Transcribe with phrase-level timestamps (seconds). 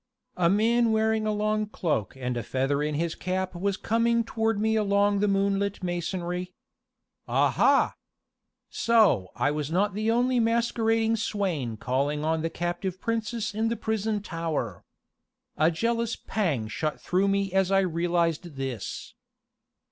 [0.37, 4.59] A man wearing a long cloak and a feather in his cap was coming toward
[4.59, 6.51] me along the moonlit masonry.
[7.27, 7.93] Aha!
[8.71, 13.77] So I was not the only masquerading swain calling on the captive princess in the
[13.77, 14.83] prison tower.
[15.55, 19.13] A jealous pang shot through me as I realized this.